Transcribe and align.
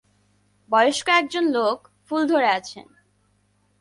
বয়স্ক 0.69 1.07
একজন 1.11 1.45
লোক 1.47 1.77
ফুল 2.05 2.21
ধরে 2.27 2.49
আছেন 2.49 2.87